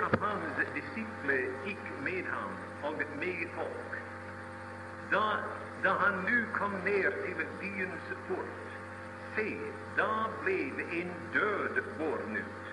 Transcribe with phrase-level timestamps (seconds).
[0.00, 2.56] av hans disipler gikk med ham
[2.88, 3.98] og med folk.
[5.12, 5.24] Da,
[5.84, 8.72] da han nu kom ned til byens port,
[9.36, 9.46] se,
[9.96, 10.08] da
[10.42, 10.58] ble
[11.00, 12.72] en død båren ut.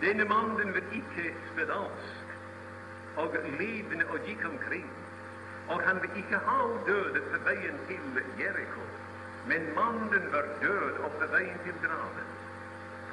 [0.00, 2.36] Denne mannen var ikke spedalsk
[3.20, 4.90] og levende og gikk omkring,
[5.68, 8.86] og han var ikke halvdød på veien til Jeriko,
[9.44, 12.39] men mannen var død og på veien til graven.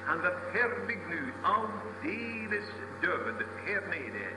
[0.08, 1.22] Han var ferdig nå,
[1.54, 2.70] aldeles
[3.02, 4.28] død her nede,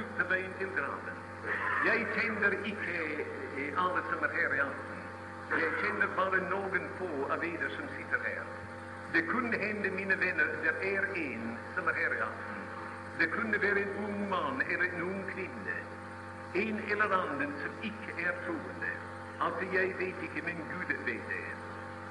[0.00, 1.18] ut på veien til graven.
[1.86, 2.96] Jeg kjenner ikke
[3.58, 4.56] eh, alle som er.
[5.50, 8.42] Jeg kjenner bare noen få av dere som sitter her.
[9.12, 12.66] Det kunne hende, mine venner, det er en som er her i aften.
[13.20, 15.78] Det kunne være en ung mann eller en ung kvinne,
[16.64, 17.80] en eller annen som
[18.16, 18.92] er troende.
[19.40, 20.68] Altså, jeg vet ikke, men
[21.28, 21.59] det.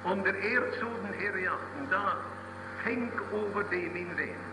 [0.08, 2.04] Om det er sånn her i aften, da
[2.80, 4.46] tenk over det, min venn,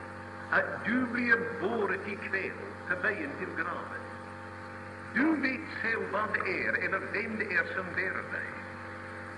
[0.52, 4.04] at du blir båret i kveld på veien til graven.
[5.16, 8.50] Du vet selv hva det er, eller hvem det er som bærer deg.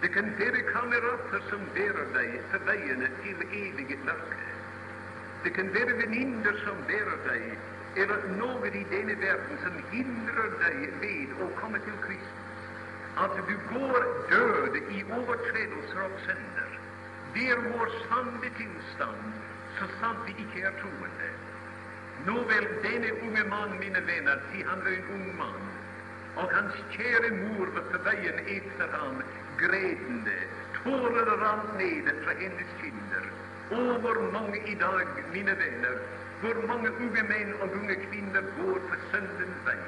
[0.01, 4.49] Det kan være kamerater som bærer deg på veiene til evig mørke.
[5.43, 7.45] Det kan være venninner som bærer deg,
[8.01, 12.38] eller noe i denne verden som hindrer deg ved å komme til Kristus
[13.23, 16.71] att du går död i overtredelser og synder.
[17.33, 19.33] Det er vår sanne tilstand,
[19.77, 21.27] så sant vi ikke er troende.
[22.27, 25.67] Nå vel, denne unge mann, mine venner, si han var en ung mann,
[26.39, 29.21] og hans kjære mor var på veien etter ham,
[29.61, 30.39] gredende.
[30.79, 33.31] Tårer rant ned fra hennes kinder.
[33.75, 36.03] Å, hvor mange i dag, mine venner,
[36.41, 39.81] hvor mange unge menn og unge kvinner går på syndens vei.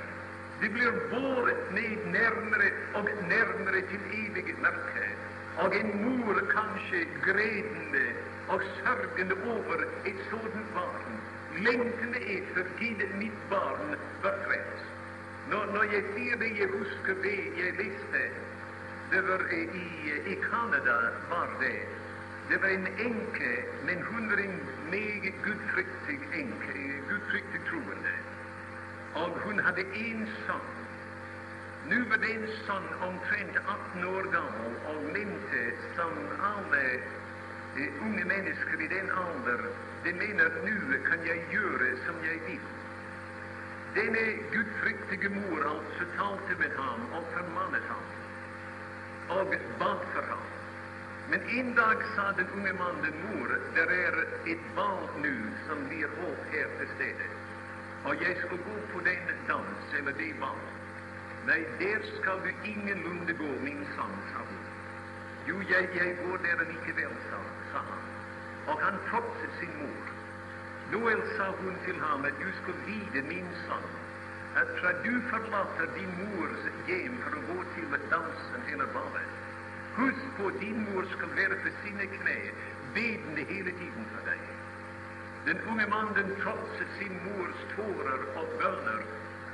[0.61, 5.09] Vi blir båret ned närmare och närmare till evig mörker
[5.57, 8.05] och en mor kanske grädande
[8.47, 11.13] och sörjande över ett sådant barn,
[11.63, 14.85] Längtan etter Gud mitt barn var frelst.
[15.49, 18.21] Når, når jag ser det, jag huskar det jag läste
[19.11, 21.81] Det var eh, i, eh, i Kanada, var det.
[22.49, 23.51] Det var en änka
[23.85, 24.59] men hon var en
[24.91, 26.73] mycket gudfruktig änka,
[27.09, 28.30] gudfruktig troende.
[29.13, 30.67] Og hun hadde én son.
[31.89, 35.63] Nå var den son omtrent 18 år gammel og mente,
[35.95, 36.13] som
[36.51, 36.83] alle
[37.75, 39.65] eh, unge mennesker i den alder,
[40.03, 42.67] de mener nå kan jeg gjøre som jeg vil.
[43.95, 48.05] Denne gudfryktige mor altså talte med ham og formannet ham
[49.37, 50.45] og bad for ham.
[51.29, 54.17] Men en dag sa den unge mannen, mor, det er
[54.53, 55.35] et valg nå
[55.67, 57.27] som blir holdt her til stede,
[58.03, 60.67] och jag ska gå på den dans eller det band.
[61.47, 64.65] Nej, där ska du ingenlunda gå, min son, sa hon.
[65.47, 67.37] Jo, jag, jag går där likevel, sa,
[67.71, 68.03] sa han.
[68.69, 70.05] Och han trotsade sin mor.
[70.91, 73.47] Noel sa hon till honom, att du ska lida, min
[74.55, 79.31] att för att du förlater din mors hem för att gå till dansen eller ballet,
[79.95, 82.39] husk på din mor ska vara på sina knä,
[82.93, 84.60] bedende hela tiden för dig.
[85.45, 89.01] Den unge mannen trotsade sin mors tårar och böner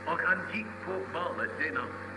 [0.05, 2.13] och han gick på valet den natten.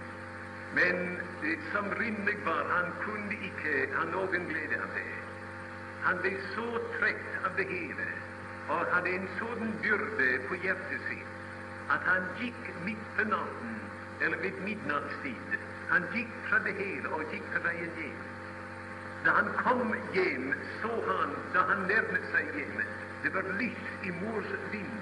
[0.75, 0.97] Men
[1.42, 5.14] det som rimligt var, han kunde icke ha någon glädje av det.
[6.00, 8.08] Han blev så trött av det hela
[8.69, 11.31] och hade en sådan byrde på hjärtat sitt
[12.10, 13.81] han gick mitt på natten,
[14.20, 15.50] eller vid midnattstid.
[15.88, 18.22] Han gick från det hela och gick på vägen hjem.
[19.25, 24.10] När han kom igen, såg han, när han närmade sig hemmet, det var lys i
[24.10, 24.98] mors vind,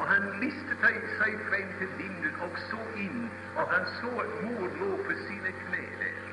[0.00, 0.84] Og han listet
[1.20, 3.26] seg frem til vinduet og så inn,
[3.60, 6.30] og han så at mor lå på sine kne der.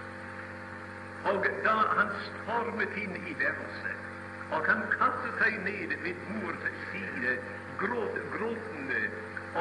[1.32, 4.08] Og da han stormet inn i værelset,
[4.56, 7.36] og han kastet seg ned ved mors side,
[7.84, 9.04] gråt, gråtende,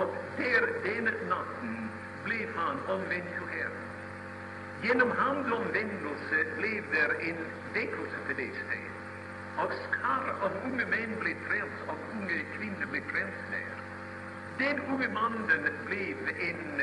[0.00, 1.90] og der den natten
[2.24, 3.84] ble han omvänd, til Herren.
[4.82, 7.36] Gjennom hans omvändelse blev det en
[7.74, 8.97] väckelse till det stället.
[9.58, 13.80] Og skar av unge menn ble frelst, og unge kvinner ble frelst der.
[14.58, 16.02] Den unge mannen ble
[16.48, 16.82] en,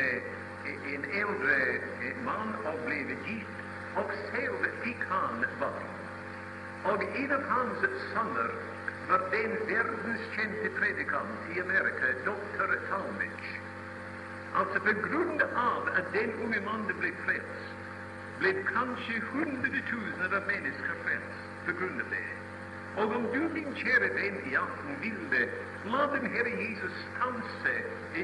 [0.96, 1.58] en eldre
[2.28, 3.64] mann og ble gift,
[4.00, 5.92] og selv fikk han barn.
[6.92, 8.52] Og en av hans sønner
[9.08, 13.56] var den verdenskjente predikant i Amerika, doktor Talmage.
[14.56, 17.76] Altså på grunn av at den unge mannen ble frelst,
[18.40, 22.35] ble kanskje hundretusener av mennesker frelst på grunn av det.
[22.96, 25.42] Og om du, min kjære venn, i aften ville
[25.94, 27.74] la den Herre Jesus stanse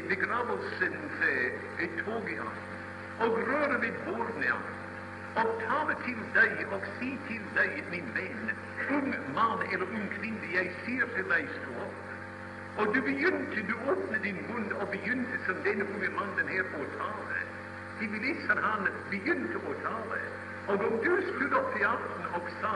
[0.09, 1.18] begravelsens
[2.03, 2.77] tog i aften,
[3.18, 4.81] og røre ved bordene i aften,
[5.41, 8.56] og tale til deg og si til deg, min venn,
[8.95, 12.01] ung mann eller ung kvinne, jeg sier til deg, stå opp.
[12.79, 16.88] Og du begynte, du åpnet din munn og begynte som denne unge mannen her å
[16.95, 17.39] tale.
[18.00, 20.19] Sivilisten han begynte å tale.
[20.71, 22.75] Og om du stod opp i aften og sa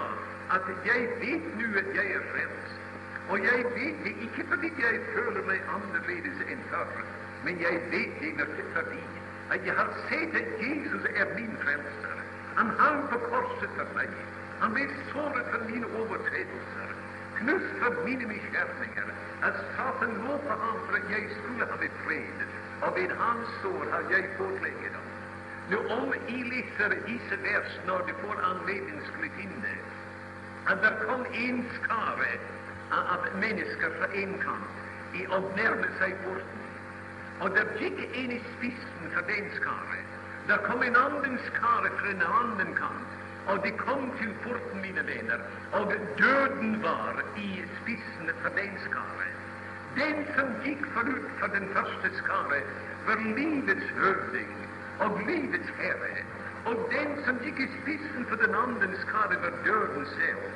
[0.52, 2.82] at 'jeg vet nå at jeg er frelst',
[3.28, 7.06] og jeg vet det ikke fordi jeg føler meg annerledes enn før,
[7.44, 9.04] men jeg vet det fordi
[9.50, 12.18] at jeg har sett at Jesus er min frelser.
[12.58, 14.10] Han hang på korset for meg.
[14.62, 16.90] Han ble såret for mine overtredelser,
[17.40, 19.10] knust for mine misgjerninger.
[19.42, 22.40] At Satan lå på ham for at jeg skulle ha fred,
[22.82, 24.06] og ved hans sår har.
[25.68, 29.02] Nå om jeg leser disse vers når du får anledning
[30.66, 32.32] att det kom en skare
[32.90, 34.76] av människor från en kant
[35.14, 36.62] i närmade sig porten.
[37.40, 40.00] och det gick en i spissen för den skare.
[40.48, 43.10] det kom en annan skare från en annan kant.
[43.46, 45.40] och de kom till porten, mina vänner,
[45.72, 49.28] och döden var i spissen för den skare.
[49.96, 52.60] Den som gick förut för den första skare,
[53.08, 54.68] var livets hövding
[55.00, 60.06] och livets herre och den som gick i spissen för den anden skare, var döden
[60.06, 60.52] själv.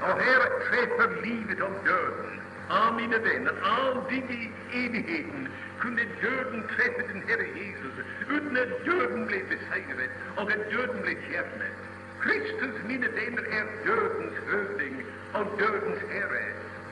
[0.00, 2.40] Och här träffar livet om döden.
[2.68, 5.48] Av mina vänner, aldrig i evigheten
[5.80, 7.94] kunde döden träffa den Herre Jesus
[8.28, 11.76] utan att döden blev besegrad och att döden blev fjernet.
[12.22, 14.96] Kristus, mina vänner, är dödens hövding
[15.32, 16.44] och dödens herre,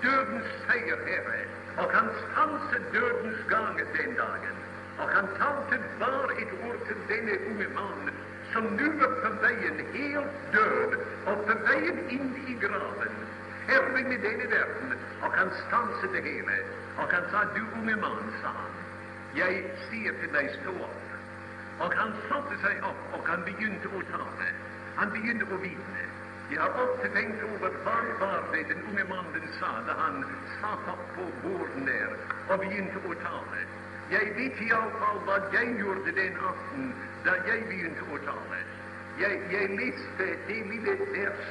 [0.02, 1.40] dödens seierherre,
[1.76, 4.56] och han stanset dödens gång den dagen.
[4.98, 8.10] och han talte var ett ord till denne unge man
[8.52, 10.92] som nu är på vägen, helt död
[11.26, 13.14] och på vägen in i graven.
[13.66, 14.16] Herren i
[14.46, 14.98] världen!
[15.22, 16.52] Och han stanset det hela.
[16.96, 18.74] Och han sa, 'Du unge man, sa han,
[19.34, 19.52] jag
[19.90, 21.02] ser till dig stå upp.
[21.78, 24.48] Och han satte sig upp, och han begynte att tala.
[24.96, 26.02] Han begynte å vittna.
[26.50, 30.24] Jag har ofta tänkt över vad var det den unge mannen sa när han
[30.60, 32.10] satt upp på borden där
[32.48, 33.60] och begynte att tala.
[34.12, 36.88] Jeg vet i alla fall hva jeg gjorde den aften
[37.24, 38.58] da jeg begynte å tale.
[39.20, 41.46] Jeg, jeg leste det lille vers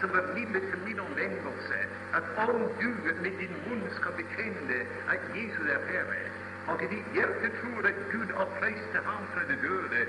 [0.00, 1.78] som var lille til min omvendelse,
[2.18, 2.88] at om du
[3.24, 4.80] med din munn skal bekjenne
[5.14, 6.24] at Jesus er Herre,
[6.72, 10.02] og i ditt hjerte tror at Gud oppreiste ham fra de døde,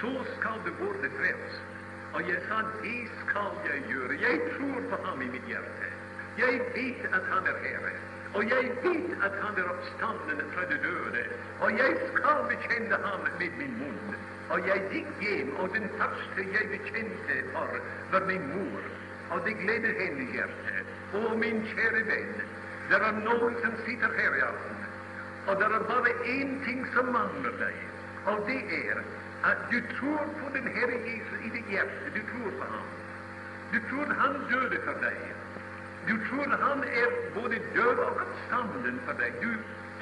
[0.00, 1.62] så skal du bli frelst.
[2.12, 4.20] Og jeg sa, det skal jeg gjøre.
[4.26, 5.88] Jeg tror på ham i mitt hjerte.
[6.38, 7.96] Jeg vet at han er Herre.
[8.36, 11.24] Och jag vet att han är uppstånden från de döda
[11.60, 14.14] och jag ska bekänna ham med min mun.
[14.48, 17.80] Och jag gick hem, och den första jag bekände för
[18.12, 18.82] var min mor.
[19.30, 20.86] Och det gläder henne i hjertet.
[21.14, 22.34] Å, min käre vän,
[22.88, 24.76] det är någon som sitter här i afton
[25.46, 27.74] och det är bara en ting som manglar dig,
[28.24, 28.96] och det är
[29.42, 32.06] att du tror på den Herre Jesus i ditt hjärta.
[32.14, 32.88] Du tror på honom.
[33.72, 35.35] Du tror han döde för dig.
[36.06, 37.10] Du tror han er
[37.74, 39.38] død og oppstanden for deg.
[39.42, 39.52] Du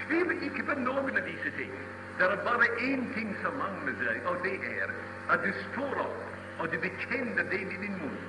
[0.04, 1.74] tviler ikke på noen av disse ting.
[2.18, 4.92] Det er bare én ting som mangler deg, og det er
[5.34, 6.20] at du står opp
[6.58, 8.20] og du bekjenner det i din munn.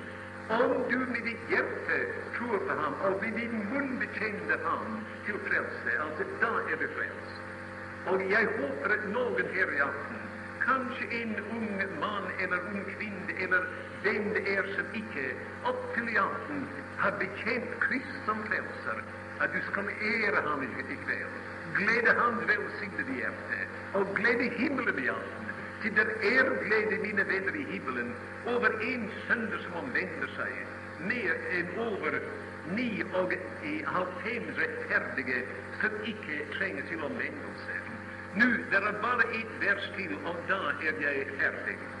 [0.48, 1.98] Om du med ditt hjerte
[2.36, 6.86] tror på ham, og med din munn bekjenner ham til frelse, altså da er du
[6.96, 7.42] frelst.
[8.10, 10.26] Og jeg håper at noen her i aften
[10.66, 11.70] kanskje en ung
[12.00, 13.66] mann eller ung kvinne eller
[14.04, 15.26] er som ikke
[16.10, 18.98] i aften har bekjent Krist som frelser,
[19.40, 21.34] at du skal ære ham i kveld.
[21.76, 23.58] Glede hans velsignede hjerte,
[23.92, 25.50] og glede himmelen i aften.
[25.82, 28.14] Til det er glede, mine venner i himmelen,
[28.46, 30.54] over en søndag som omvender seg,
[30.98, 32.18] mer enn over
[32.76, 33.32] ni og
[33.96, 35.42] halvfems rettferdige
[35.80, 37.76] som ikke trenger til omvendelse.
[38.40, 41.95] Nå, det er bare ett vers til, og da er jeg ferdig.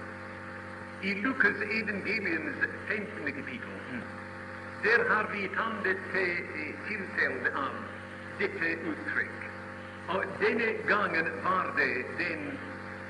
[1.02, 2.56] I Lukas evangeliens
[2.88, 3.32] 15.
[3.32, 3.76] kapittel
[4.82, 5.98] der har vi et annet
[6.86, 7.76] tilfelle av
[8.38, 9.46] dette uttrykk.
[10.14, 12.44] Og denne gangen var det den,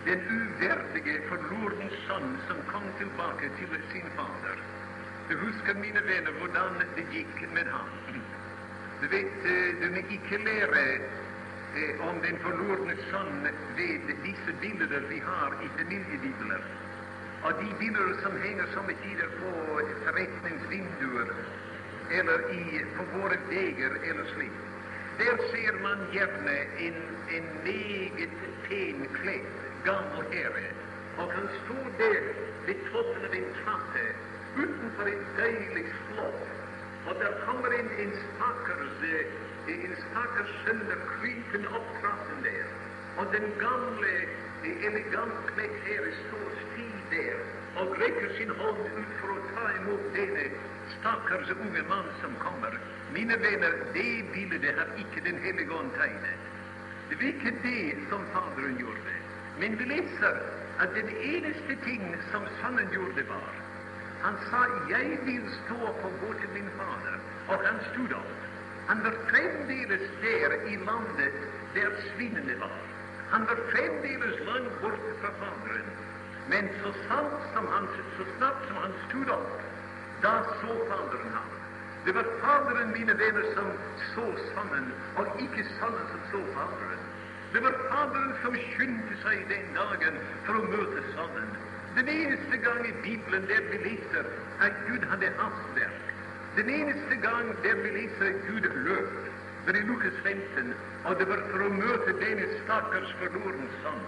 [0.06, 4.62] den uverdige forlorne sønn som kom tilbake til sin fader.
[5.28, 7.92] Du husker, mine venner, hvordan det gikk med ham.
[9.02, 9.46] Du vet,
[9.82, 15.72] du må ikke lære eh, om den forlorne sønn ved disse bilder vi har i
[15.78, 16.85] familiebibler.
[17.46, 17.66] Og de
[18.44, 19.50] henger somme tider på
[20.04, 21.28] forretningsvinduer
[22.18, 22.62] eller i,
[22.96, 24.56] på våre veier eller slik.
[25.18, 26.98] Der ser man gjerne en,
[27.36, 28.34] en meget
[28.66, 29.46] pen kledd
[29.84, 30.66] gammel herre,
[31.18, 32.18] og han sto der
[32.66, 34.04] ved toppen av en trappe
[34.56, 36.50] utenfor et deilig slott.
[37.06, 39.04] Og der kommer en, en stakkars
[39.68, 42.66] en stakkars sønner krypende opp trappen der.
[43.16, 44.14] Og den gamle,
[44.90, 46.60] elegant kledd herre står
[47.10, 47.36] der
[47.80, 50.44] och räcker sin hand ut för att ta emot denne
[51.00, 52.78] stackars unge man som kommer.
[53.14, 56.40] Mina vänner, det bildet har icke Den helige Ande tegnet.
[57.08, 59.12] Det var icke det som Fadern gjorde.
[59.60, 60.34] Men vi läser
[60.78, 63.50] att den enaste ting som Sonen gjorde, var
[64.20, 64.60] Han sa
[64.90, 68.36] jag vill stå upp och gå till min Fader', och han stod upp.
[68.86, 71.34] Han var framdeles där i landet
[71.74, 72.80] där svinnen var.
[73.30, 75.86] Han var framdeles långt bort från Fadern.
[76.48, 79.62] Men så sant som han, så snart som han stod opp,
[80.22, 81.52] da så Faderen ham.
[82.04, 83.72] Det var Faderen, mine venner, som
[84.14, 87.02] så Sønnen, og ikke Sønnen som så Faderen.
[87.52, 91.56] Det var Faderen som skyndte seg den dagen for å møte Sønnen.
[91.98, 96.12] Den eneste gang i Bibelen der vi leser at Gud hadde hastverk.
[96.56, 99.32] Den eneste gang der vi leser at Gud løp,
[99.66, 100.74] var i Lukas 15,
[101.04, 104.04] og det var for å møte denne stakkars forlorne sønn.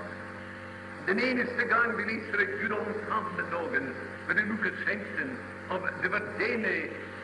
[1.08, 3.86] Den eneste gang vi leser at Gud omfavnet noen,
[4.28, 5.30] med den Lukas 15,
[5.72, 6.72] og det var denne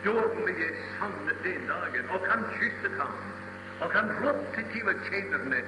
[0.06, 3.18] dårlige savnet den dagen, og han kysset ham.
[3.84, 5.58] Og han ropte til tjenerne,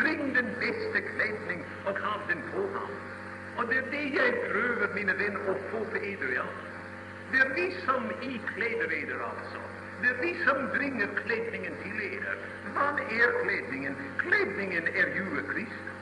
[0.00, 2.94] bring den beste kledning og hav den på ham.
[3.56, 6.46] Og det er det jeg prøver, mine venner, å få på eder ja.
[7.34, 9.60] Det er vi som ikleder eder, altså.
[10.00, 12.40] Det er vi som bringer kledningen til eder.
[12.72, 14.00] Hva er kledningen?
[14.24, 15.95] Kledningen er jo Kristus.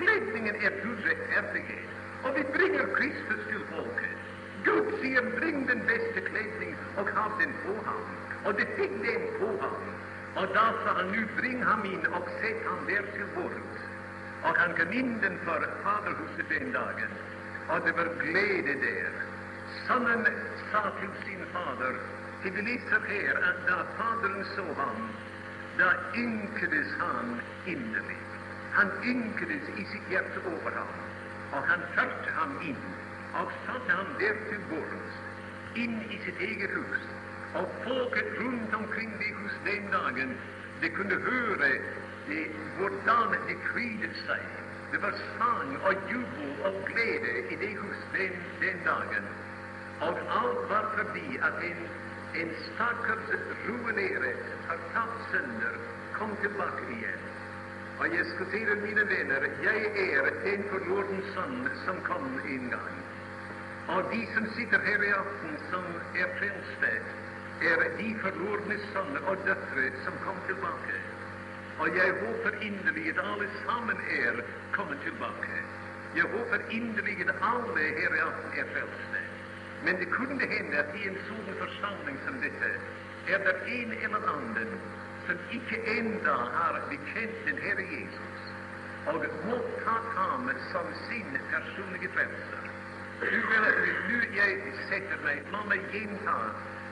[0.00, 1.88] Kledningen är Guds rättfärdighet.
[2.22, 4.16] Och vi bringer Kristus till folket.
[4.64, 8.16] Gud säger, 'bring den bästa kledning och ha den på honom.
[8.44, 9.94] Och det fick den på honom.
[10.36, 13.80] Och då sa han 'nu bring ham in och sätt ham där till bords'.
[14.42, 17.12] Och han kom för Faderhuset den dagen,
[17.68, 19.12] och det var glädje där.
[19.86, 20.26] Sonen
[20.72, 21.94] sa till sin fader
[22.42, 25.08] till Vi leser her at da Faderen så ham,
[25.78, 28.29] da ynkedes han innerligt.
[28.72, 30.94] Han ynkedes i sitt hjärta over ham,
[31.52, 32.84] og han førte ham inn
[33.40, 35.18] og satte ham der til bords,
[35.74, 37.02] inn i sitt eget hus.
[37.58, 40.36] Og folket rundt omkring det hus den dagen,
[40.82, 41.70] de kunne høre
[42.28, 42.46] det,
[42.78, 44.44] hvordan de kvidet seg.
[44.92, 49.26] Det var sang og jubel og glede i det hus den, den dagen.
[50.00, 51.82] Og alt var fordi at en,
[52.42, 53.34] en stakkars
[53.66, 55.76] ruineret, fortapt sønder
[56.18, 57.29] kom tilbake igjen.
[58.00, 59.76] Og jeg säga mina vänner, jag
[60.10, 62.96] är en förlorad son som kom en gång.
[63.86, 65.84] Och de som sitter här i afton som
[66.20, 66.86] er frälsta
[67.60, 70.96] är de förlorade söner och döttrar som kom tillbaka.
[71.78, 75.56] Och jag hoppas innerligt att allesammans er kommer tillbaka.
[76.14, 79.20] Jag hoppas innerligt att alla här i afton är frälsta.
[79.84, 82.68] Men det kunde hända att i en sådan församling som detta
[83.32, 84.80] är det en eller annan
[85.30, 88.38] som ikke enda har bekjent den Herre Jesus
[89.10, 92.64] og mottatt ham som sin personlige frelser.
[93.20, 93.68] Nu vil
[94.08, 94.56] nu jeg
[94.88, 96.34] setter meg, la meg gjenta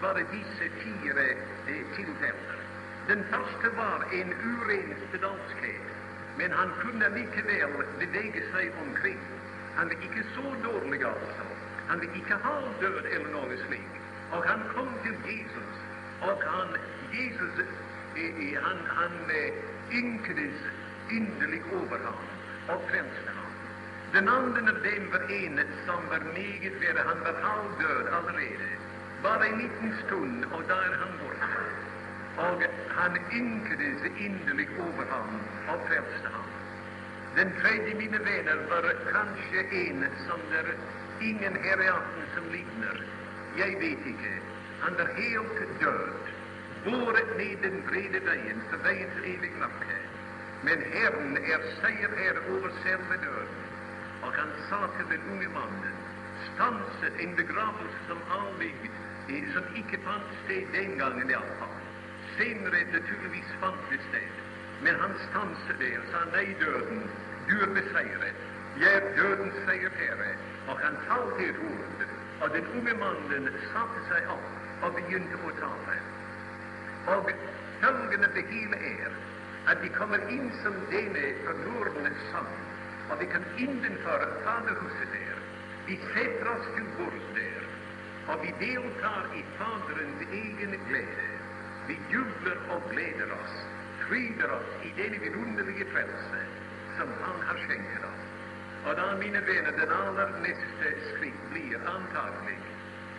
[0.04, 2.62] bare disse fire eh, tilfeller.
[3.08, 5.90] Den første var en uren spedalskhet,
[6.38, 9.20] men han kunne likevel bevege seg omkring.
[9.80, 11.50] Han var ikke så dårlig, altså.
[11.90, 14.00] Han var ikke halvdød eller noe slikt.
[14.30, 15.84] Og han kom til Jesus,
[16.22, 16.74] og han,
[17.18, 17.64] Jesus
[18.66, 19.52] han, han eh,
[19.98, 20.52] innerlig
[21.10, 22.24] inderlig over ham
[22.68, 23.52] og frelste ham.
[24.12, 27.02] Den andre av dem var en som var meget verre.
[27.10, 28.68] Han var halvdød allerede.
[29.22, 31.48] Bare en liten stund, og da er han borte.
[32.46, 32.62] Og
[32.98, 36.48] han ynkedes inderlig over ham og frelste ham.
[37.36, 40.74] Den tredje, mine venner, var kanskje en som där
[41.20, 42.96] ingen her i aften som ligner.
[43.56, 44.34] Jeg vet ikke.
[44.80, 46.37] Han var helt død,
[46.88, 48.78] båret ned den brede vägen, for
[49.32, 49.98] evig nakke.
[50.66, 53.62] Men Herren er seierherre over själva døden.
[54.22, 55.96] Og han sa til den unge mannen,
[56.48, 58.74] stanset en begravelse som aldrig,
[59.54, 61.78] som ikke fant sted den gangen iallfall.
[62.36, 64.34] Senere naturligvis fant det sted.
[64.80, 67.00] Men han stanset det og sa nei, døden,
[67.48, 68.38] du er beseiret.
[68.82, 70.32] Jeg er dødens seierherre.
[70.68, 72.02] Og han talte et ord,
[72.40, 76.17] og den unge mannen satte seg opp og begynte å tale.
[77.08, 77.30] Og
[77.80, 79.16] følgen av det hele er
[79.72, 81.24] at vi kommer inn som denne
[81.64, 82.54] Nordens sønn,
[83.08, 85.42] og vi kan innenfor Faderhuset der.
[85.88, 87.68] Vi setter oss til bords der,
[88.32, 91.28] og vi deltar i Faderens egen glede.
[91.88, 93.54] Vi jubler og gleder oss,
[94.04, 96.42] fryder oss i denne vidunderlige frelse
[96.96, 98.26] som Han har skjenket oss.
[98.84, 102.58] Og da, mine venner, den aller neste skritt blir antagelig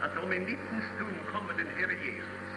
[0.05, 2.48] at om en liten stund kommer den Herre Jesus.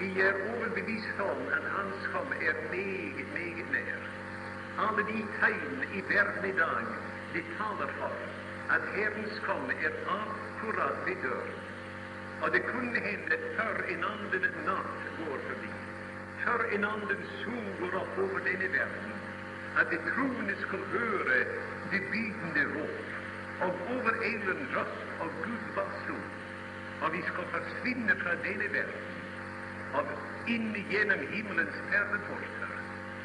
[0.00, 4.00] Vi er overbevist om at Hans komme er meget, meget nær.
[4.84, 6.86] Alle de tegn i verden i dag,
[7.34, 8.12] de taler for
[8.74, 11.58] at Herrens komme er akkurat ved døren.
[12.42, 15.72] Og det kunne hende før en annen natt går forbi.
[16.48, 19.12] för en anden sol går upp över denna världen,
[19.78, 21.38] att de troende skall höra
[21.90, 23.06] det bydende rop,
[23.60, 26.22] och över elen röst av Gud basun,
[27.00, 29.17] och vi skall försvinna från denna världen,
[29.94, 32.72] och in genom himmelens färdeportar,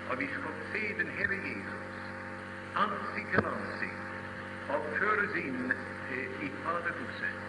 [0.10, 1.96] och vi skall se den Herre Jesus,
[2.74, 4.18] ansikte till ansikte,
[4.74, 5.74] och föras in
[6.12, 7.40] eh, i Faderhuset.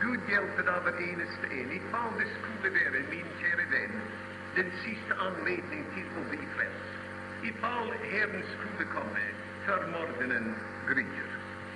[0.00, 1.72] Gud hjälper dig var eneste en.
[1.72, 4.00] Ifall det skulle vara, min käre vän,
[4.56, 6.90] den sista anledning till att bli frälst.
[7.42, 9.24] Ifall Herren skulle komma
[9.66, 10.54] för morgonen
[10.88, 11.28] gryr.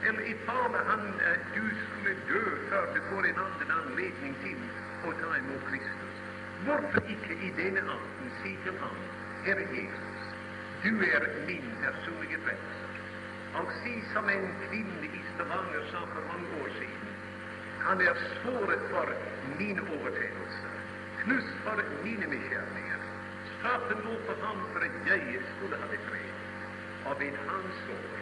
[0.06, 4.62] Eller ifall han, eh, du skulle dö för det får en annan anledning till
[5.04, 6.17] att ta emot Kristus.
[6.66, 9.04] Varför icke i denna afton säga till honom,
[9.44, 10.20] Herre Jesus,
[10.82, 12.98] du är min personliga frälsare.
[13.58, 17.08] Och se som en kvinna i Stavanger sa för många år sedan,
[17.78, 19.16] han är svåret för
[19.58, 20.74] mina överträdelser,
[21.22, 23.00] knust för mina missgärningar.
[23.58, 26.34] Straffen låg på honom för att jag skulle ha det fred.
[27.04, 28.18] Och vid hans sår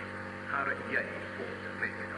[0.53, 1.05] har jag
[1.37, 2.16] fått läkedom.